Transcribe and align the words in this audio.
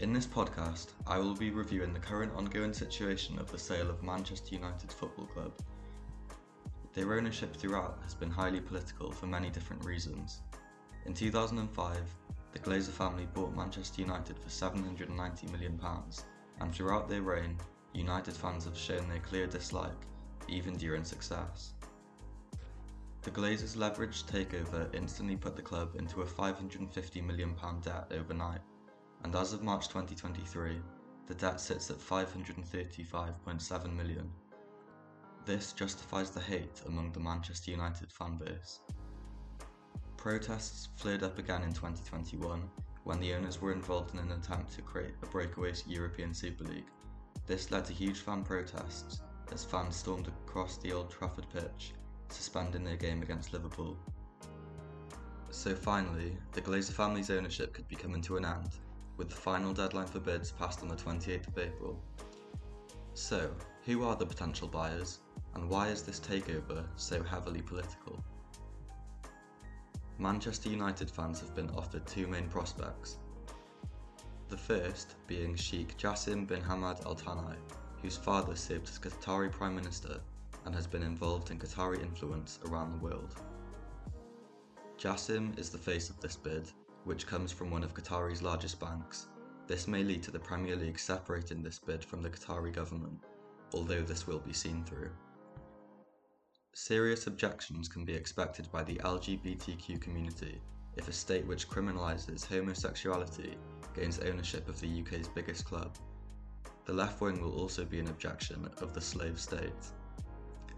In 0.00 0.12
this 0.12 0.26
podcast, 0.26 0.90
I 1.08 1.18
will 1.18 1.34
be 1.34 1.50
reviewing 1.50 1.92
the 1.92 1.98
current 1.98 2.32
ongoing 2.36 2.72
situation 2.72 3.36
of 3.40 3.50
the 3.50 3.58
sale 3.58 3.90
of 3.90 4.04
Manchester 4.04 4.54
United 4.54 4.92
Football 4.92 5.26
Club. 5.26 5.52
Their 6.94 7.14
ownership 7.14 7.56
throughout 7.56 7.98
has 8.04 8.14
been 8.14 8.30
highly 8.30 8.60
political 8.60 9.10
for 9.10 9.26
many 9.26 9.50
different 9.50 9.84
reasons. 9.84 10.42
In 11.04 11.14
2005, 11.14 11.96
the 12.52 12.58
Glazer 12.60 12.92
family 12.92 13.26
bought 13.34 13.56
Manchester 13.56 14.00
United 14.00 14.38
for 14.38 14.48
£790 14.48 15.50
million, 15.50 15.80
and 16.60 16.72
throughout 16.72 17.08
their 17.08 17.22
reign, 17.22 17.58
United 17.92 18.34
fans 18.34 18.66
have 18.66 18.78
shown 18.78 19.08
their 19.08 19.18
clear 19.18 19.48
dislike, 19.48 20.06
even 20.46 20.76
during 20.76 21.02
success. 21.02 21.72
The 23.22 23.32
Glazers' 23.32 23.76
leveraged 23.76 24.26
takeover 24.26 24.94
instantly 24.94 25.34
put 25.34 25.56
the 25.56 25.62
club 25.62 25.96
into 25.98 26.22
a 26.22 26.24
£550 26.24 27.24
million 27.26 27.56
debt 27.82 28.12
overnight, 28.12 28.60
and 29.24 29.34
as 29.34 29.52
of 29.52 29.62
March 29.62 29.88
2023, 29.88 30.80
the 31.26 31.34
debt 31.34 31.60
sits 31.60 31.90
at 31.90 31.98
535.7 31.98 33.94
million. 33.94 34.30
This 35.44 35.72
justifies 35.72 36.30
the 36.30 36.40
hate 36.40 36.82
among 36.86 37.12
the 37.12 37.20
Manchester 37.20 37.70
United 37.70 38.10
fanbase. 38.10 38.80
Protests 40.16 40.88
flared 40.96 41.22
up 41.22 41.38
again 41.38 41.62
in 41.62 41.72
2021 41.72 42.68
when 43.04 43.20
the 43.20 43.34
owners 43.34 43.60
were 43.60 43.72
involved 43.72 44.12
in 44.12 44.20
an 44.20 44.32
attempt 44.32 44.74
to 44.74 44.82
create 44.82 45.14
a 45.22 45.26
breakaway 45.26 45.72
European 45.86 46.34
Super 46.34 46.64
League. 46.64 46.90
This 47.46 47.70
led 47.70 47.86
to 47.86 47.94
huge 47.94 48.20
fan 48.20 48.42
protests 48.42 49.22
as 49.52 49.64
fans 49.64 49.96
stormed 49.96 50.28
across 50.28 50.76
the 50.76 50.92
Old 50.92 51.10
Trafford 51.10 51.46
pitch, 51.50 51.94
suspending 52.28 52.84
their 52.84 52.96
game 52.96 53.22
against 53.22 53.52
Liverpool. 53.52 53.96
So 55.50 55.74
finally, 55.74 56.36
the 56.52 56.60
Glazer 56.60 56.92
family's 56.92 57.30
ownership 57.30 57.72
could 57.72 57.88
be 57.88 57.96
coming 57.96 58.20
to 58.22 58.36
an 58.36 58.44
end, 58.44 58.70
with 59.18 59.28
the 59.28 59.34
final 59.34 59.74
deadline 59.74 60.06
for 60.06 60.20
bids 60.20 60.52
passed 60.52 60.80
on 60.80 60.88
the 60.88 60.94
28th 60.94 61.48
of 61.48 61.58
April. 61.58 62.00
So, 63.12 63.50
who 63.84 64.04
are 64.04 64.16
the 64.16 64.24
potential 64.24 64.68
buyers, 64.68 65.18
and 65.54 65.68
why 65.68 65.88
is 65.88 66.02
this 66.02 66.20
takeover 66.20 66.84
so 66.96 67.22
heavily 67.22 67.60
political? 67.60 68.24
Manchester 70.18 70.68
United 70.68 71.10
fans 71.10 71.40
have 71.40 71.54
been 71.54 71.70
offered 71.70 72.06
two 72.06 72.26
main 72.28 72.48
prospects. 72.48 73.18
The 74.48 74.56
first 74.56 75.16
being 75.26 75.56
Sheikh 75.56 75.98
Jassim 75.98 76.46
bin 76.46 76.62
Hamad 76.62 77.04
Al 77.04 77.14
Thani, 77.14 77.56
whose 78.00 78.16
father 78.16 78.54
served 78.54 78.88
as 78.88 78.98
Qatari 78.98 79.50
Prime 79.50 79.74
Minister 79.74 80.20
and 80.64 80.74
has 80.74 80.86
been 80.86 81.02
involved 81.02 81.50
in 81.50 81.58
Qatari 81.58 82.02
influence 82.02 82.60
around 82.66 82.92
the 82.92 83.04
world. 83.04 83.34
Jassim 84.96 85.56
is 85.58 85.70
the 85.70 85.78
face 85.78 86.08
of 86.08 86.20
this 86.20 86.36
bid, 86.36 86.70
which 87.08 87.26
comes 87.26 87.50
from 87.50 87.70
one 87.70 87.82
of 87.82 87.94
Qatari's 87.94 88.42
largest 88.42 88.78
banks. 88.78 89.28
This 89.66 89.88
may 89.88 90.04
lead 90.04 90.22
to 90.24 90.30
the 90.30 90.38
Premier 90.38 90.76
League 90.76 90.98
separating 90.98 91.62
this 91.62 91.78
bid 91.78 92.04
from 92.04 92.20
the 92.20 92.28
Qatari 92.28 92.70
government, 92.70 93.18
although 93.72 94.02
this 94.02 94.26
will 94.26 94.40
be 94.40 94.52
seen 94.52 94.84
through. 94.84 95.10
Serious 96.74 97.26
objections 97.26 97.88
can 97.88 98.04
be 98.04 98.12
expected 98.12 98.70
by 98.70 98.84
the 98.84 98.96
LGBTQ 98.96 99.98
community 100.02 100.60
if 100.96 101.08
a 101.08 101.12
state 101.12 101.46
which 101.46 101.66
criminalises 101.70 102.46
homosexuality 102.46 103.56
gains 103.96 104.18
ownership 104.18 104.68
of 104.68 104.78
the 104.78 105.00
UK's 105.00 105.28
biggest 105.28 105.64
club. 105.64 105.96
The 106.84 106.92
left 106.92 107.22
wing 107.22 107.40
will 107.40 107.58
also 107.58 107.86
be 107.86 108.00
an 108.00 108.08
objection 108.08 108.68
of 108.82 108.92
the 108.92 109.00
slave 109.00 109.40
state. 109.40 109.72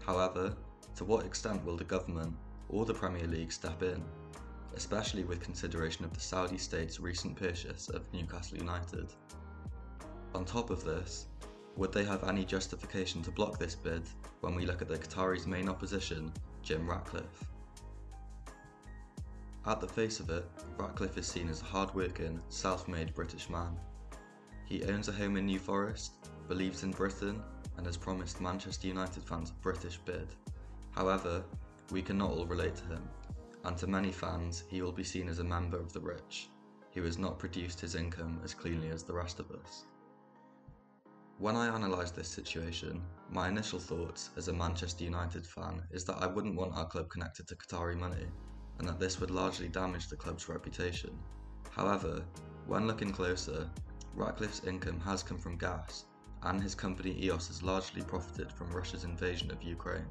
However, 0.05 0.55
to 0.95 1.03
what 1.03 1.25
extent 1.25 1.65
will 1.65 1.75
the 1.75 1.83
government 1.83 2.35
or 2.69 2.85
the 2.85 2.93
Premier 2.93 3.27
League 3.27 3.51
step 3.51 3.83
in, 3.83 4.01
especially 4.75 5.23
with 5.23 5.41
consideration 5.41 6.05
of 6.05 6.13
the 6.13 6.19
Saudi 6.19 6.57
state's 6.57 6.99
recent 6.99 7.35
purchase 7.35 7.89
of 7.89 8.11
Newcastle 8.13 8.57
United? 8.57 9.13
On 10.33 10.45
top 10.45 10.69
of 10.69 10.83
this, 10.83 11.27
would 11.75 11.93
they 11.93 12.03
have 12.03 12.23
any 12.23 12.45
justification 12.45 13.21
to 13.23 13.31
block 13.31 13.57
this 13.57 13.75
bid 13.75 14.03
when 14.41 14.55
we 14.55 14.65
look 14.65 14.81
at 14.81 14.87
the 14.87 14.97
Qataris' 14.97 15.47
main 15.47 15.69
opposition, 15.69 16.31
Jim 16.63 16.89
Ratcliffe? 16.89 17.45
At 19.65 19.79
the 19.79 19.87
face 19.87 20.19
of 20.19 20.29
it, 20.29 20.49
Ratcliffe 20.77 21.17
is 21.17 21.27
seen 21.27 21.47
as 21.47 21.61
a 21.61 21.65
hard-working, 21.65 22.41
self-made 22.49 23.13
British 23.13 23.49
man. 23.49 23.77
He 24.65 24.83
owns 24.85 25.07
a 25.07 25.11
home 25.11 25.37
in 25.37 25.45
New 25.45 25.59
Forest, 25.59 26.13
believes 26.47 26.83
in 26.83 26.91
Britain, 26.91 27.41
and 27.77 27.85
has 27.85 27.97
promised 27.97 28.41
Manchester 28.41 28.87
United 28.87 29.23
fans 29.23 29.51
a 29.51 29.61
British 29.61 29.97
bid. 29.97 30.27
However, 30.91 31.43
we 31.91 32.01
cannot 32.01 32.31
all 32.31 32.45
relate 32.45 32.75
to 32.77 32.85
him, 32.85 33.07
and 33.63 33.77
to 33.77 33.87
many 33.87 34.11
fans, 34.11 34.63
he 34.69 34.81
will 34.81 34.91
be 34.91 35.03
seen 35.03 35.29
as 35.29 35.39
a 35.39 35.43
member 35.43 35.77
of 35.77 35.93
the 35.93 35.99
rich, 35.99 36.49
who 36.93 37.03
has 37.03 37.17
not 37.17 37.39
produced 37.39 37.79
his 37.79 37.95
income 37.95 38.39
as 38.43 38.53
cleanly 38.53 38.89
as 38.89 39.03
the 39.03 39.13
rest 39.13 39.39
of 39.39 39.51
us. 39.51 39.85
When 41.37 41.55
I 41.55 41.75
analysed 41.75 42.15
this 42.15 42.29
situation, 42.29 43.01
my 43.29 43.47
initial 43.47 43.79
thoughts 43.79 44.29
as 44.37 44.47
a 44.47 44.53
Manchester 44.53 45.03
United 45.03 45.45
fan 45.45 45.81
is 45.91 46.03
that 46.05 46.21
I 46.21 46.27
wouldn't 46.27 46.55
want 46.55 46.75
our 46.75 46.85
club 46.85 47.09
connected 47.09 47.47
to 47.47 47.55
Qatari 47.55 47.97
money, 47.97 48.27
and 48.77 48.87
that 48.87 48.99
this 48.99 49.19
would 49.19 49.31
largely 49.31 49.67
damage 49.67 50.07
the 50.07 50.15
club's 50.15 50.49
reputation. 50.49 51.17
However, 51.71 52.23
when 52.67 52.87
looking 52.87 53.11
closer, 53.11 53.69
Ratcliffe's 54.15 54.65
income 54.65 54.99
has 54.99 55.23
come 55.23 55.37
from 55.37 55.57
gas, 55.57 56.05
and 56.43 56.61
his 56.61 56.75
company 56.75 57.17
EOS 57.23 57.47
has 57.47 57.63
largely 57.63 58.01
profited 58.01 58.51
from 58.51 58.71
Russia's 58.71 59.03
invasion 59.03 59.49
of 59.51 59.63
Ukraine. 59.63 60.07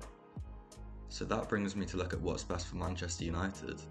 So 1.11 1.25
that 1.25 1.49
brings 1.49 1.75
me 1.75 1.85
to 1.87 1.97
look 1.97 2.13
at 2.13 2.21
what's 2.21 2.45
best 2.45 2.69
for 2.69 2.77
Manchester 2.77 3.25
United. 3.25 3.83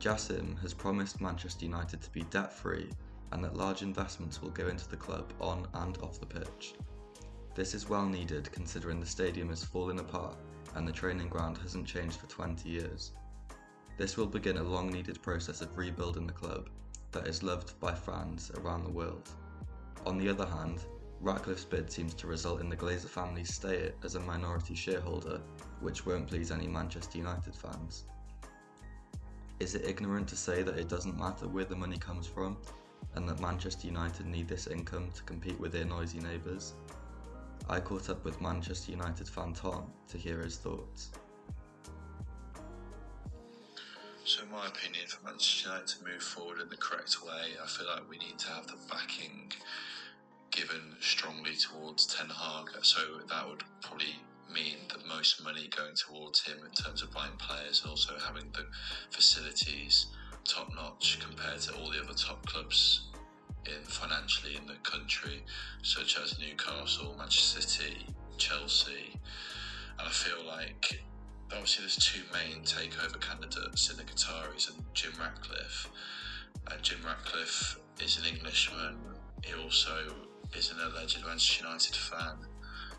Jassim 0.00 0.58
has 0.62 0.72
promised 0.72 1.20
Manchester 1.20 1.66
United 1.66 2.00
to 2.00 2.10
be 2.10 2.22
debt 2.24 2.52
free 2.52 2.88
and 3.32 3.44
that 3.44 3.56
large 3.56 3.82
investments 3.82 4.40
will 4.40 4.50
go 4.50 4.68
into 4.68 4.88
the 4.88 4.96
club 4.96 5.32
on 5.38 5.68
and 5.74 5.98
off 5.98 6.18
the 6.18 6.26
pitch. 6.26 6.74
This 7.54 7.74
is 7.74 7.90
well 7.90 8.06
needed 8.06 8.50
considering 8.52 9.00
the 9.00 9.06
stadium 9.06 9.50
is 9.50 9.62
falling 9.62 10.00
apart 10.00 10.36
and 10.74 10.88
the 10.88 10.92
training 10.92 11.28
ground 11.28 11.58
hasn't 11.58 11.86
changed 11.86 12.16
for 12.16 12.26
20 12.26 12.70
years. 12.70 13.12
This 13.98 14.16
will 14.16 14.26
begin 14.26 14.56
a 14.56 14.62
long 14.62 14.90
needed 14.90 15.22
process 15.22 15.60
of 15.60 15.76
rebuilding 15.76 16.26
the 16.26 16.32
club 16.32 16.70
that 17.12 17.28
is 17.28 17.42
loved 17.42 17.78
by 17.80 17.94
fans 17.94 18.50
around 18.56 18.84
the 18.84 18.90
world. 18.90 19.28
On 20.06 20.16
the 20.16 20.30
other 20.30 20.46
hand, 20.46 20.80
Ratcliffe's 21.24 21.64
bid 21.64 21.90
seems 21.90 22.12
to 22.12 22.26
result 22.26 22.60
in 22.60 22.68
the 22.68 22.76
Glazer 22.76 23.08
family 23.08 23.44
stay 23.44 23.92
as 24.02 24.14
a 24.14 24.20
minority 24.20 24.74
shareholder, 24.74 25.40
which 25.80 26.04
won't 26.04 26.28
please 26.28 26.50
any 26.50 26.68
Manchester 26.68 27.16
United 27.16 27.56
fans. 27.56 28.04
Is 29.58 29.74
it 29.74 29.86
ignorant 29.86 30.28
to 30.28 30.36
say 30.36 30.62
that 30.62 30.78
it 30.78 30.90
doesn't 30.90 31.18
matter 31.18 31.48
where 31.48 31.64
the 31.64 31.76
money 31.76 31.96
comes 31.96 32.26
from 32.26 32.58
and 33.14 33.26
that 33.26 33.40
Manchester 33.40 33.86
United 33.86 34.26
need 34.26 34.48
this 34.48 34.66
income 34.66 35.10
to 35.14 35.22
compete 35.22 35.58
with 35.58 35.72
their 35.72 35.86
noisy 35.86 36.18
neighbours. 36.18 36.74
I 37.70 37.80
caught 37.80 38.10
up 38.10 38.22
with 38.22 38.42
Manchester 38.42 38.90
United 38.90 39.26
fan 39.26 39.54
Tom 39.54 39.90
to 40.08 40.18
hear 40.18 40.42
his 40.42 40.58
thoughts. 40.58 41.12
So, 44.26 44.42
in 44.42 44.50
my 44.50 44.66
opinion, 44.66 45.06
for 45.06 45.24
Manchester 45.24 45.70
United 45.70 45.88
to 45.88 46.04
move 46.04 46.22
forward 46.22 46.60
in 46.60 46.68
the 46.68 46.76
correct 46.76 47.24
way, 47.24 47.54
I 47.62 47.66
feel 47.66 47.86
like 47.86 48.10
we 48.10 48.18
need 48.18 48.38
to 48.40 48.48
have 48.48 48.66
the 48.66 48.76
backing 48.90 49.52
given 50.54 50.94
strongly 51.00 51.56
towards 51.56 52.06
Ten 52.06 52.28
Hag. 52.28 52.70
So 52.82 53.00
that 53.28 53.48
would 53.48 53.62
probably 53.82 54.16
mean 54.52 54.76
the 54.88 55.06
most 55.08 55.42
money 55.42 55.68
going 55.76 55.94
towards 55.96 56.40
him 56.42 56.58
in 56.64 56.70
terms 56.72 57.02
of 57.02 57.12
buying 57.12 57.36
players 57.38 57.82
and 57.82 57.90
also 57.90 58.14
having 58.24 58.50
the 58.52 58.66
facilities 59.10 60.06
top 60.44 60.72
notch 60.74 61.18
compared 61.20 61.58
to 61.58 61.74
all 61.74 61.90
the 61.90 62.00
other 62.02 62.12
top 62.14 62.44
clubs 62.46 63.08
in 63.66 63.82
financially 63.84 64.56
in 64.56 64.66
the 64.66 64.74
country, 64.82 65.42
such 65.82 66.18
as 66.22 66.38
Newcastle, 66.38 67.14
Manchester 67.18 67.62
City, 67.62 68.06
Chelsea. 68.36 69.18
And 69.98 70.06
I 70.06 70.10
feel 70.10 70.44
like 70.46 71.02
obviously 71.50 71.82
there's 71.82 71.96
two 71.96 72.20
main 72.32 72.62
takeover 72.62 73.20
candidates 73.20 73.90
in 73.90 73.96
the 73.96 74.02
Qataris 74.04 74.74
and 74.74 74.84
Jim 74.92 75.12
Ratcliffe. 75.18 75.90
And 76.70 76.82
Jim 76.82 76.98
Ratcliffe 77.04 77.78
is 78.00 78.18
an 78.18 78.26
Englishman. 78.26 78.98
He 79.42 79.54
also 79.54 80.14
is 80.56 80.70
an 80.70 80.78
alleged 80.80 81.24
Manchester 81.24 81.64
United 81.64 81.96
fan. 81.96 82.36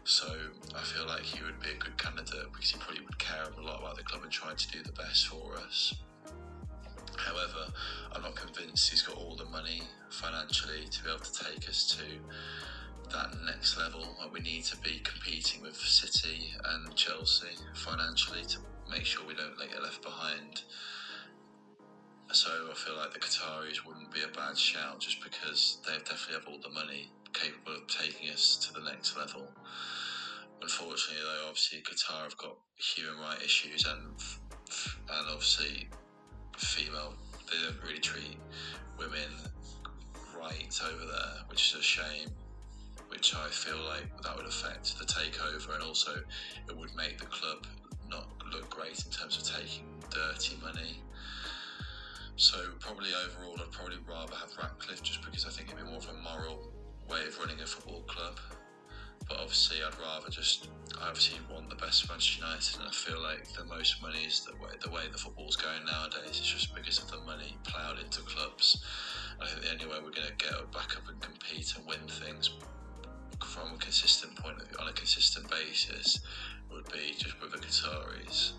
So 0.04 0.28
I 0.76 0.82
feel 0.82 1.08
like 1.08 1.24
he 1.24 1.44
would 1.44 1.60
be 1.60 1.70
a 1.70 1.78
good 1.78 1.98
candidate 1.98 2.52
because 2.52 2.70
he 2.70 2.78
probably 2.78 3.02
would 3.02 3.18
care 3.18 3.44
a 3.58 3.62
lot 3.62 3.80
about 3.80 3.98
the 3.98 4.04
club 4.04 4.24
and 4.24 4.32
try 4.32 4.54
to 4.54 4.68
do 4.72 4.84
the 4.84 4.92
best 4.92 5.28
for 5.28 5.56
us. 5.58 5.96
However, 7.18 7.72
I'm 8.12 8.22
not 8.22 8.36
convinced 8.36 8.90
he's 8.92 9.02
got 9.02 9.18
all 9.18 9.36
the 9.36 9.46
money 9.46 9.82
financially 10.10 10.86
to 10.92 11.04
be 11.04 11.10
able 11.10 11.20
to 11.20 11.44
take 11.46 11.68
us 11.70 11.98
to 11.98 12.04
that 13.12 13.34
next 13.46 13.78
level 13.78 14.02
where 14.20 14.30
we 14.30 14.42
need 14.42 14.64
to 14.66 14.78
be 14.78 15.00
competing 15.04 15.62
with 15.62 15.76
City 15.76 16.54
and 16.64 16.96
Chelsea 16.96 17.56
financially 17.74 18.44
to 18.46 18.58
make 18.90 19.06
sure 19.06 19.26
we 19.26 19.34
don't 19.34 19.58
get 19.58 19.82
left 19.82 20.02
behind. 20.02 20.62
So 22.32 22.50
I 22.70 22.74
feel 22.76 22.98
like 22.98 23.14
the 23.14 23.20
Qataris 23.20 23.86
wouldn't 23.86 24.12
be 24.12 24.22
a 24.24 24.28
bad 24.28 24.58
shout 24.58 25.00
just 25.00 25.24
because 25.24 25.80
they 25.86 25.94
definitely 26.00 26.36
have 26.36 26.48
all 26.48 26.60
the 26.60 26.70
money 26.70 27.12
capable 27.36 27.76
of 27.76 27.88
taking 27.88 28.30
us 28.30 28.58
to 28.58 28.74
the 28.74 28.86
next 28.90 29.18
level. 29.18 29.48
Unfortunately, 30.62 31.24
though, 31.24 31.48
obviously 31.48 31.84
Qatar 31.84 32.24
have 32.24 32.38
got 32.38 32.58
human 32.78 33.20
rights 33.20 33.44
issues 33.44 33.86
and 33.86 34.16
and 35.10 35.28
obviously 35.30 35.88
female, 36.58 37.14
they 37.52 37.58
don't 37.66 37.82
really 37.84 38.00
treat 38.00 38.38
women 38.98 39.30
right 40.38 40.80
over 40.92 41.06
there, 41.06 41.44
which 41.50 41.74
is 41.74 41.80
a 41.80 41.84
shame. 41.84 42.30
Which 43.10 43.36
I 43.36 43.48
feel 43.50 43.78
like 43.78 44.10
that 44.24 44.36
would 44.36 44.48
affect 44.48 44.98
the 44.98 45.06
takeover, 45.06 45.76
and 45.76 45.84
also 45.84 46.12
it 46.68 46.76
would 46.76 46.94
make 46.96 47.20
the 47.20 47.28
club 47.28 47.66
not 48.10 48.28
look 48.52 48.70
great 48.70 48.98
in 49.06 49.12
terms 49.12 49.38
of 49.38 49.56
taking 49.56 49.86
dirty 50.10 50.58
money. 50.62 51.02
So 52.36 52.58
probably 52.80 53.10
overall, 53.14 53.56
I'd 53.60 53.72
probably 53.72 53.98
rather 54.10 54.36
have 54.36 54.52
Ratcliffe 54.58 55.04
just 55.04 55.22
because 55.22 55.35
obviously, 59.56 59.78
I'd 59.86 59.98
rather 60.04 60.30
just 60.30 60.68
I 61.02 61.08
obviously 61.08 61.40
want 61.50 61.70
the 61.70 61.78
best 61.78 62.10
Manchester 62.10 62.44
United, 62.44 62.76
and 62.76 62.90
I 62.90 62.92
feel 62.92 63.22
like 63.22 63.48
the 63.54 63.64
most 63.64 64.02
money 64.02 64.20
is 64.28 64.42
the 64.42 64.52
way 64.62 64.72
the 64.84 64.90
way 64.90 65.04
the 65.10 65.18
football's 65.18 65.56
going 65.56 65.86
nowadays. 65.86 66.28
It's 66.28 66.42
just 66.42 66.76
because 66.76 67.00
of 67.00 67.10
the 67.10 67.22
money 67.26 67.56
ploughed 67.64 68.00
into 68.04 68.20
clubs. 68.24 68.84
I 69.42 69.48
think 69.48 69.62
the 69.62 69.72
only 69.72 69.86
way 69.86 69.96
we're 70.04 70.12
going 70.12 70.28
to 70.28 70.46
get 70.46 70.72
back 70.74 70.98
up 70.98 71.08
and 71.08 71.22
compete 71.22 71.74
and 71.78 71.88
win 71.88 72.06
things 72.06 72.52
from 73.46 73.76
a 73.76 73.78
consistent 73.78 74.36
point 74.36 74.62
of 74.62 74.68
view 74.68 74.78
on 74.82 74.90
a 74.90 74.94
consistent 74.94 75.50
basis 75.50 76.20
would 76.70 76.92
be 76.92 77.16
just 77.18 77.40
with 77.40 77.52
the 77.52 77.58
Qataris. 77.58 78.54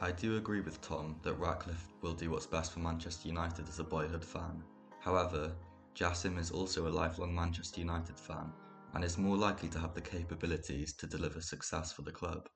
I 0.00 0.10
do 0.10 0.38
agree 0.38 0.60
with 0.60 0.80
Tom 0.80 1.14
that 1.22 1.34
Ratcliffe 1.34 1.86
will 2.02 2.14
do 2.14 2.32
what's 2.32 2.46
best 2.46 2.72
for 2.72 2.80
Manchester 2.80 3.28
United 3.28 3.68
as 3.68 3.78
a 3.78 3.84
boyhood 3.84 4.24
fan. 4.24 4.60
However, 4.98 5.52
Jassim 5.94 6.36
is 6.36 6.50
also 6.50 6.88
a 6.88 6.90
lifelong 6.90 7.32
Manchester 7.32 7.80
United 7.80 8.18
fan 8.18 8.50
and 8.94 9.04
is 9.04 9.18
more 9.18 9.36
likely 9.36 9.68
to 9.68 9.78
have 9.78 9.94
the 9.94 10.00
capabilities 10.00 10.92
to 10.94 11.06
deliver 11.06 11.40
success 11.40 11.92
for 11.92 12.02
the 12.02 12.12
club. 12.12 12.48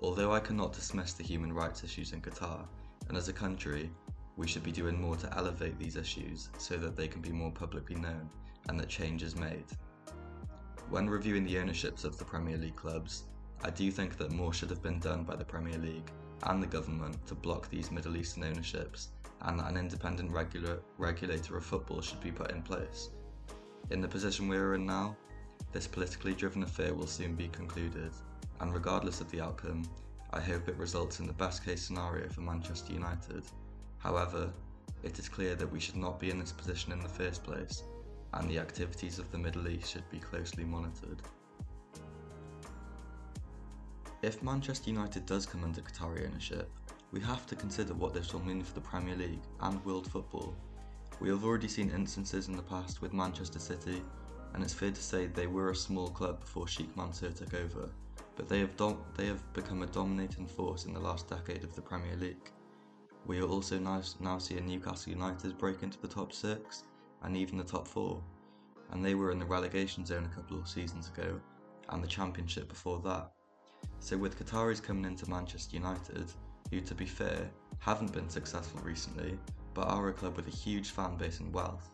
Although 0.00 0.32
I 0.32 0.40
cannot 0.40 0.72
dismiss 0.72 1.12
the 1.12 1.24
human 1.24 1.52
rights 1.52 1.84
issues 1.84 2.12
in 2.12 2.20
Qatar, 2.20 2.66
and 3.08 3.16
as 3.16 3.28
a 3.28 3.32
country, 3.32 3.90
we 4.36 4.46
should 4.46 4.62
be 4.62 4.72
doing 4.72 5.00
more 5.00 5.16
to 5.16 5.36
elevate 5.36 5.78
these 5.78 5.96
issues 5.96 6.48
so 6.58 6.76
that 6.76 6.96
they 6.96 7.08
can 7.08 7.20
be 7.20 7.30
more 7.30 7.52
publicly 7.52 7.96
known 7.96 8.28
and 8.68 8.78
that 8.80 8.88
change 8.88 9.22
is 9.22 9.36
made. 9.36 9.66
When 10.90 11.08
reviewing 11.08 11.44
the 11.44 11.58
ownerships 11.58 12.04
of 12.04 12.18
the 12.18 12.24
Premier 12.24 12.56
League 12.56 12.76
clubs, 12.76 13.24
I 13.62 13.70
do 13.70 13.90
think 13.90 14.16
that 14.18 14.32
more 14.32 14.52
should 14.52 14.70
have 14.70 14.82
been 14.82 14.98
done 14.98 15.24
by 15.24 15.36
the 15.36 15.44
Premier 15.44 15.78
League 15.78 16.10
and 16.44 16.62
the 16.62 16.66
government 16.66 17.26
to 17.26 17.34
block 17.34 17.70
these 17.70 17.90
Middle 17.90 18.16
Eastern 18.16 18.44
ownerships, 18.44 19.08
and 19.42 19.58
that 19.58 19.70
an 19.70 19.76
independent 19.76 20.30
regular, 20.30 20.80
regulator 20.98 21.56
of 21.56 21.64
football 21.64 22.00
should 22.00 22.20
be 22.20 22.30
put 22.30 22.50
in 22.50 22.62
place. 22.62 23.10
In 23.90 24.00
the 24.00 24.08
position 24.08 24.48
we 24.48 24.56
are 24.56 24.74
in 24.74 24.84
now, 24.84 25.16
this 25.74 25.88
politically 25.88 26.34
driven 26.34 26.62
affair 26.62 26.94
will 26.94 27.06
soon 27.06 27.34
be 27.34 27.48
concluded, 27.48 28.12
and 28.60 28.72
regardless 28.72 29.20
of 29.20 29.28
the 29.32 29.40
outcome, 29.40 29.82
I 30.32 30.40
hope 30.40 30.68
it 30.68 30.76
results 30.76 31.18
in 31.18 31.26
the 31.26 31.32
best 31.32 31.64
case 31.64 31.82
scenario 31.82 32.28
for 32.28 32.42
Manchester 32.42 32.92
United. 32.92 33.42
However, 33.98 34.52
it 35.02 35.18
is 35.18 35.28
clear 35.28 35.56
that 35.56 35.70
we 35.70 35.80
should 35.80 35.96
not 35.96 36.20
be 36.20 36.30
in 36.30 36.38
this 36.38 36.52
position 36.52 36.92
in 36.92 37.00
the 37.00 37.08
first 37.08 37.42
place, 37.42 37.82
and 38.34 38.48
the 38.48 38.60
activities 38.60 39.18
of 39.18 39.28
the 39.32 39.38
Middle 39.38 39.66
East 39.66 39.90
should 39.90 40.08
be 40.10 40.20
closely 40.20 40.62
monitored. 40.64 41.20
If 44.22 44.44
Manchester 44.44 44.90
United 44.90 45.26
does 45.26 45.44
come 45.44 45.64
under 45.64 45.80
Qatari 45.80 46.24
ownership, 46.24 46.70
we 47.10 47.18
have 47.20 47.48
to 47.48 47.56
consider 47.56 47.94
what 47.94 48.14
this 48.14 48.32
will 48.32 48.44
mean 48.44 48.62
for 48.62 48.74
the 48.74 48.80
Premier 48.80 49.16
League 49.16 49.42
and 49.60 49.84
world 49.84 50.08
football. 50.08 50.54
We 51.18 51.30
have 51.30 51.44
already 51.44 51.68
seen 51.68 51.90
instances 51.90 52.46
in 52.46 52.56
the 52.56 52.62
past 52.62 53.02
with 53.02 53.12
Manchester 53.12 53.58
City 53.58 54.02
and 54.54 54.62
it's 54.62 54.72
fair 54.72 54.90
to 54.90 55.02
say 55.02 55.26
they 55.26 55.48
were 55.48 55.70
a 55.70 55.76
small 55.76 56.08
club 56.08 56.40
before 56.40 56.68
Sheikh 56.68 56.96
Mansour 56.96 57.30
took 57.30 57.54
over, 57.54 57.90
but 58.36 58.48
they 58.48 58.60
have, 58.60 58.76
they 59.16 59.26
have 59.26 59.52
become 59.52 59.82
a 59.82 59.86
dominating 59.86 60.46
force 60.46 60.84
in 60.84 60.94
the 60.94 61.00
last 61.00 61.28
decade 61.28 61.64
of 61.64 61.74
the 61.74 61.82
Premier 61.82 62.16
League. 62.16 62.50
We 63.26 63.40
are 63.40 63.48
also 63.48 63.78
now, 63.78 64.02
now 64.20 64.38
seeing 64.38 64.66
Newcastle 64.66 65.12
United 65.12 65.58
break 65.58 65.82
into 65.82 66.00
the 66.00 66.08
top 66.08 66.32
six 66.32 66.84
and 67.22 67.36
even 67.36 67.58
the 67.58 67.64
top 67.64 67.88
four, 67.88 68.22
and 68.92 69.04
they 69.04 69.14
were 69.14 69.32
in 69.32 69.38
the 69.38 69.44
relegation 69.44 70.06
zone 70.06 70.28
a 70.30 70.34
couple 70.34 70.58
of 70.58 70.68
seasons 70.68 71.08
ago 71.08 71.40
and 71.88 72.02
the 72.02 72.08
Championship 72.08 72.68
before 72.68 73.00
that. 73.04 73.30
So, 73.98 74.16
with 74.16 74.38
Qataris 74.38 74.82
coming 74.82 75.04
into 75.04 75.28
Manchester 75.28 75.76
United, 75.76 76.32
who 76.70 76.80
to 76.80 76.94
be 76.94 77.06
fair 77.06 77.50
haven't 77.78 78.12
been 78.12 78.28
successful 78.28 78.80
recently, 78.82 79.38
but 79.72 79.88
are 79.88 80.08
a 80.08 80.12
club 80.12 80.36
with 80.36 80.46
a 80.46 80.56
huge 80.56 80.90
fan 80.90 81.16
base 81.16 81.40
and 81.40 81.52
wealth, 81.52 81.88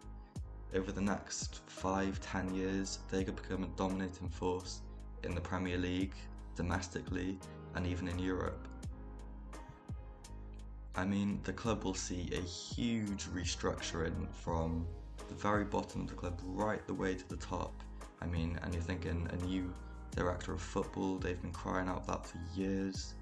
over 0.75 0.93
the 0.93 1.01
next 1.01 1.61
five, 1.67 2.21
ten 2.21 2.55
years, 2.55 3.01
they 3.11 3.25
could 3.25 3.37
become 3.37 3.65
a 3.65 3.69
dominating 3.77 4.29
force 4.29 4.81
in 5.25 5.35
the 5.35 5.41
Premier 5.41 5.79
League, 5.79 6.15
domestically, 6.55 7.39
and 7.75 7.87
even 7.87 8.09
in 8.09 8.19
Europe. 8.19 8.67
I 10.97 11.05
mean, 11.05 11.41
the 11.45 11.53
club 11.53 11.85
will 11.85 11.95
see 11.95 12.31
a 12.33 12.41
huge 12.41 13.25
restructuring 13.27 14.29
from 14.33 14.87
the 15.29 15.35
very 15.35 15.65
bottom 15.65 16.03
of 16.03 16.09
the 16.09 16.15
club 16.15 16.39
right 16.45 16.85
the 16.87 16.95
way 16.95 17.15
to 17.15 17.29
the 17.29 17.37
top. 17.37 17.73
I 18.21 18.27
mean, 18.27 18.59
and 18.63 18.75
you're 18.75 18.83
thinking 18.83 19.29
a 19.33 19.47
new 19.47 19.73
director 20.15 20.53
of 20.53 20.61
football, 20.61 21.19
they've 21.19 21.41
been 21.41 21.53
crying 21.53 21.89
out 21.89 22.07
that 22.07 22.27
for 22.27 22.39
years. 22.55 23.15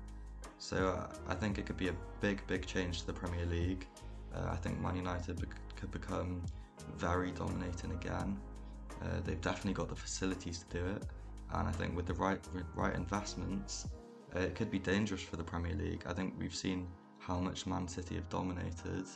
So 0.58 0.88
uh, 0.88 1.06
I 1.28 1.34
think 1.34 1.58
it 1.58 1.66
could 1.66 1.76
be 1.76 1.88
a 1.88 1.94
big, 2.20 2.44
big 2.46 2.66
change 2.66 3.00
to 3.00 3.06
the 3.06 3.12
Premier 3.12 3.46
League. 3.46 3.86
Uh, 4.34 4.48
I 4.50 4.56
think 4.56 4.80
Man 4.80 4.96
United 4.96 5.40
be- 5.40 5.46
could 5.76 5.90
become 5.90 6.42
very 6.96 7.30
dominating 7.32 7.92
again. 7.92 8.38
Uh, 9.02 9.20
they've 9.24 9.40
definitely 9.40 9.74
got 9.74 9.88
the 9.88 9.94
facilities 9.94 10.64
to 10.64 10.78
do 10.78 10.84
it, 10.86 11.02
and 11.54 11.68
I 11.68 11.72
think 11.72 11.96
with 11.96 12.06
the 12.06 12.14
right 12.14 12.40
right 12.74 12.94
investments, 12.94 13.88
uh, 14.34 14.40
it 14.40 14.54
could 14.54 14.70
be 14.70 14.78
dangerous 14.78 15.22
for 15.22 15.36
the 15.36 15.44
Premier 15.44 15.74
League. 15.74 16.02
I 16.06 16.12
think 16.12 16.34
we've 16.38 16.54
seen 16.54 16.88
how 17.18 17.38
much 17.38 17.66
Man 17.66 17.86
City 17.86 18.16
have 18.16 18.28
dominated, 18.28 19.06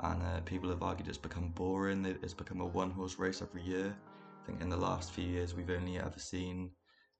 and 0.00 0.22
uh, 0.22 0.40
people 0.44 0.68
have 0.68 0.82
argued 0.82 1.08
it's 1.08 1.18
become 1.18 1.48
boring. 1.54 2.04
It's 2.22 2.34
become 2.34 2.60
a 2.60 2.66
one-horse 2.66 3.18
race 3.18 3.40
every 3.42 3.62
year. 3.62 3.96
I 4.42 4.46
think 4.46 4.60
in 4.60 4.68
the 4.68 4.76
last 4.76 5.12
few 5.12 5.24
years 5.24 5.54
we've 5.54 5.70
only 5.70 5.98
ever 5.98 6.18
seen 6.18 6.70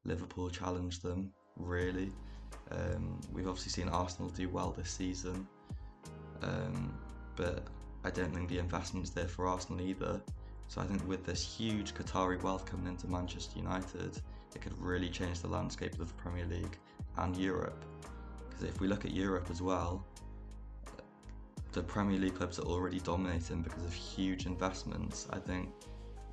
Liverpool 0.04 0.50
challenge 0.50 1.00
them. 1.00 1.32
Really, 1.56 2.10
um, 2.70 3.20
we've 3.32 3.46
obviously 3.46 3.70
seen 3.70 3.88
Arsenal 3.88 4.30
do 4.30 4.48
well 4.48 4.72
this 4.72 4.90
season, 4.90 5.46
um, 6.42 6.92
but 7.36 7.66
I 8.04 8.10
don't 8.10 8.32
think 8.34 8.48
the 8.48 8.58
investment's 8.58 9.10
there 9.10 9.28
for 9.28 9.46
Arsenal 9.46 9.80
either. 9.80 10.20
So 10.68 10.80
I 10.80 10.84
think 10.84 11.06
with 11.06 11.24
this 11.24 11.42
huge 11.44 11.94
Qatari 11.94 12.42
wealth 12.42 12.66
coming 12.66 12.86
into 12.86 13.06
Manchester 13.06 13.58
United, 13.58 14.20
it 14.54 14.60
could 14.60 14.76
really 14.80 15.08
change 15.08 15.40
the 15.40 15.48
landscape 15.48 15.92
of 16.00 16.08
the 16.08 16.14
Premier 16.14 16.46
League 16.46 16.78
and 17.18 17.36
Europe. 17.36 17.84
Because 18.48 18.64
if 18.64 18.80
we 18.80 18.88
look 18.88 19.04
at 19.04 19.12
Europe 19.12 19.48
as 19.50 19.62
well, 19.62 20.04
the 21.72 21.82
Premier 21.82 22.18
League 22.18 22.34
clubs 22.34 22.58
are 22.58 22.66
already 22.66 23.00
dominating 23.00 23.62
because 23.62 23.84
of 23.84 23.92
huge 23.92 24.46
investments. 24.46 25.26
I 25.30 25.38
think, 25.38 25.70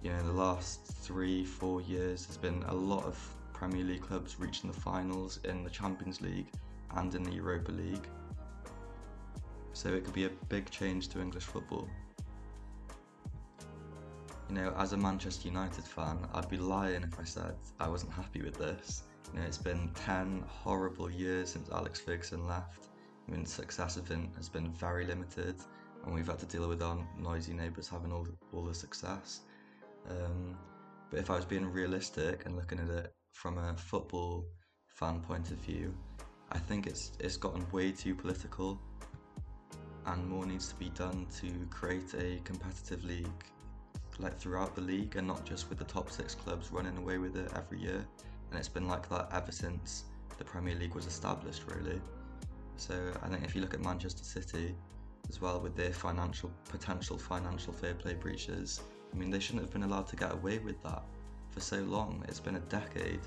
you 0.03 0.11
know, 0.11 0.21
the 0.23 0.33
last 0.33 0.85
three, 0.85 1.45
four 1.45 1.81
years, 1.81 2.25
there's 2.25 2.37
been 2.37 2.63
a 2.67 2.73
lot 2.73 3.05
of 3.05 3.17
Premier 3.53 3.83
League 3.83 4.01
clubs 4.01 4.39
reaching 4.39 4.71
the 4.71 4.79
finals 4.79 5.39
in 5.43 5.63
the 5.63 5.69
Champions 5.69 6.21
League 6.21 6.47
and 6.95 7.13
in 7.13 7.23
the 7.23 7.31
Europa 7.31 7.71
League 7.71 8.07
so 9.79 9.87
it 9.93 10.03
could 10.03 10.13
be 10.13 10.25
a 10.25 10.29
big 10.49 10.69
change 10.69 11.07
to 11.07 11.21
English 11.21 11.45
football. 11.45 11.87
You 14.49 14.55
know, 14.55 14.73
as 14.77 14.91
a 14.91 14.97
Manchester 14.97 15.47
United 15.47 15.85
fan, 15.85 16.17
I'd 16.33 16.49
be 16.49 16.57
lying 16.57 17.03
if 17.03 17.17
I 17.17 17.23
said 17.23 17.55
I 17.79 17.87
wasn't 17.87 18.11
happy 18.11 18.41
with 18.41 18.57
this. 18.57 19.03
You 19.33 19.39
know, 19.39 19.45
it's 19.45 19.57
been 19.57 19.89
10 20.05 20.43
horrible 20.47 21.09
years 21.09 21.53
since 21.53 21.69
Alex 21.69 22.01
Ferguson 22.01 22.45
left. 22.45 22.89
I 23.25 23.31
mean, 23.31 23.45
success 23.45 23.95
has 23.95 24.03
been, 24.03 24.29
has 24.35 24.49
been 24.49 24.69
very 24.73 25.05
limited, 25.05 25.55
and 26.03 26.13
we've 26.13 26.27
had 26.27 26.39
to 26.39 26.45
deal 26.45 26.67
with 26.67 26.81
our 26.81 26.97
noisy 27.17 27.53
neighbours 27.53 27.87
having 27.87 28.11
all, 28.11 28.27
all 28.51 28.65
the 28.65 28.73
success. 28.73 29.41
Um, 30.09 30.57
but 31.09 31.19
if 31.19 31.29
I 31.29 31.37
was 31.37 31.45
being 31.45 31.65
realistic 31.65 32.45
and 32.45 32.57
looking 32.57 32.79
at 32.79 32.89
it 32.89 33.13
from 33.31 33.57
a 33.57 33.77
football 33.77 34.45
fan 34.87 35.21
point 35.21 35.51
of 35.51 35.57
view, 35.59 35.93
I 36.51 36.57
think 36.57 36.85
it's 36.85 37.11
it's 37.19 37.37
gotten 37.37 37.65
way 37.71 37.91
too 37.91 38.15
political 38.15 38.81
and 40.07 40.27
more 40.27 40.45
needs 40.45 40.67
to 40.69 40.75
be 40.75 40.89
done 40.89 41.25
to 41.39 41.51
create 41.69 42.13
a 42.15 42.39
competitive 42.43 43.03
league 43.03 43.27
like 44.19 44.37
throughout 44.37 44.75
the 44.75 44.81
league 44.81 45.15
and 45.15 45.25
not 45.25 45.45
just 45.45 45.69
with 45.69 45.79
the 45.79 45.85
top 45.85 46.11
six 46.11 46.35
clubs 46.35 46.71
running 46.71 46.97
away 46.97 47.17
with 47.17 47.35
it 47.37 47.51
every 47.55 47.79
year. 47.79 48.05
And 48.49 48.59
it's 48.59 48.67
been 48.67 48.87
like 48.87 49.07
that 49.09 49.29
ever 49.31 49.51
since 49.51 50.05
the 50.37 50.43
Premier 50.43 50.75
League 50.75 50.95
was 50.95 51.05
established 51.05 51.63
really. 51.67 52.01
So 52.77 53.11
I 53.23 53.27
think 53.27 53.43
if 53.43 53.55
you 53.55 53.61
look 53.61 53.73
at 53.73 53.81
Manchester 53.81 54.23
City 54.23 54.75
as 55.29 55.41
well 55.41 55.59
with 55.59 55.75
their 55.75 55.91
financial 55.91 56.51
potential 56.69 57.17
financial 57.17 57.71
fair 57.71 57.93
play 57.93 58.15
breaches 58.15 58.81
I 59.13 59.17
mean 59.17 59.29
they 59.29 59.39
shouldn't 59.39 59.63
have 59.63 59.71
been 59.71 59.83
allowed 59.83 60.07
to 60.07 60.15
get 60.15 60.33
away 60.33 60.59
with 60.59 60.81
that 60.83 61.03
for 61.51 61.59
so 61.59 61.77
long. 61.81 62.23
It's 62.27 62.39
been 62.39 62.55
a 62.55 62.61
decade 62.61 63.21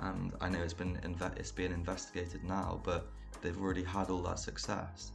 and 0.00 0.32
I 0.40 0.48
know 0.48 0.60
it's 0.60 0.74
been 0.74 0.96
inve- 1.04 1.38
it's 1.38 1.52
being 1.52 1.72
investigated 1.72 2.44
now 2.44 2.80
but 2.84 3.08
they've 3.40 3.60
already 3.60 3.84
had 3.84 4.10
all 4.10 4.22
that 4.22 4.38
success 4.38 5.12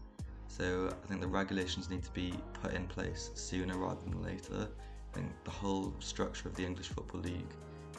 so 0.58 0.88
I 1.04 1.08
think 1.08 1.20
the 1.20 1.28
regulations 1.28 1.90
need 1.90 2.04
to 2.04 2.12
be 2.12 2.34
put 2.62 2.74
in 2.74 2.86
place 2.86 3.32
sooner 3.34 3.76
rather 3.76 4.02
than 4.04 4.22
later. 4.22 4.68
I 5.12 5.16
think 5.16 5.32
the 5.44 5.52
whole 5.52 5.94
structure 6.00 6.48
of 6.48 6.56
the 6.56 6.64
English 6.64 6.90
Football 6.90 7.22
League 7.22 7.54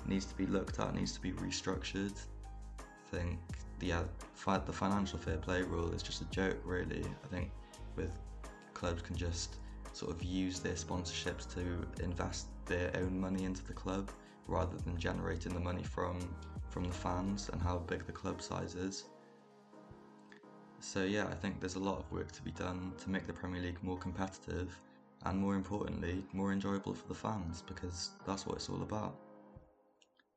needs 0.06 0.24
to 0.26 0.36
be 0.36 0.46
looked 0.46 0.78
at, 0.78 0.94
needs 0.94 1.12
to 1.12 1.20
be 1.20 1.32
restructured. 1.32 2.16
I 2.78 3.16
think 3.16 3.38
the 3.80 3.92
uh, 3.92 4.58
the 4.66 4.72
financial 4.72 5.18
fair 5.18 5.36
play 5.38 5.62
rule 5.62 5.92
is 5.92 6.02
just 6.02 6.22
a 6.22 6.26
joke, 6.26 6.58
really. 6.64 7.04
I 7.24 7.26
think 7.28 7.50
with 7.96 8.12
clubs 8.72 9.02
can 9.02 9.16
just 9.16 9.56
sort 9.92 10.12
of 10.12 10.22
use 10.22 10.60
their 10.60 10.74
sponsorships 10.74 11.52
to 11.54 12.04
invest 12.04 12.46
their 12.66 12.92
own 12.96 13.18
money 13.18 13.44
into 13.44 13.64
the 13.64 13.72
club 13.72 14.10
rather 14.46 14.76
than 14.78 14.96
generating 14.96 15.54
the 15.54 15.60
money 15.60 15.82
from 15.82 16.20
from 16.70 16.84
the 16.84 16.94
fans 16.94 17.50
and 17.52 17.60
how 17.60 17.78
big 17.78 18.06
the 18.06 18.12
club 18.12 18.40
size 18.40 18.76
is. 18.76 19.04
So 20.84 21.02
yeah, 21.02 21.26
I 21.26 21.34
think 21.34 21.60
there's 21.60 21.74
a 21.76 21.80
lot 21.80 21.98
of 21.98 22.12
work 22.12 22.30
to 22.32 22.42
be 22.42 22.50
done 22.52 22.92
to 23.02 23.10
make 23.10 23.26
the 23.26 23.32
Premier 23.32 23.60
League 23.60 23.82
more 23.82 23.96
competitive 23.96 24.78
and 25.24 25.38
more 25.38 25.54
importantly, 25.54 26.22
more 26.34 26.52
enjoyable 26.52 26.92
for 26.92 27.08
the 27.08 27.14
fans 27.14 27.64
because 27.66 28.10
that's 28.26 28.46
what 28.46 28.56
it's 28.56 28.68
all 28.68 28.82
about. 28.82 29.16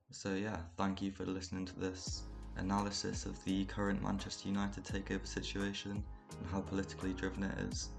So 0.10 0.34
yeah, 0.36 0.58
thank 0.78 1.02
you 1.02 1.12
for 1.12 1.26
listening 1.26 1.66
to 1.66 1.80
this 1.80 2.24
analysis 2.56 3.26
of 3.26 3.44
the 3.44 3.66
current 3.66 4.02
Manchester 4.02 4.48
United 4.48 4.86
takeover 4.86 5.28
situation 5.28 5.92
and 5.92 6.50
how 6.50 6.62
politically 6.62 7.14
driven 7.14 7.44
it 7.44 7.60
is. 7.70 7.90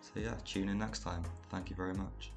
So 0.00 0.20
yeah, 0.20 0.34
tune 0.44 0.68
in 0.68 0.78
next 0.78 1.00
time. 1.00 1.24
Thank 1.50 1.70
you 1.70 1.74
very 1.74 1.94
much. 1.94 2.32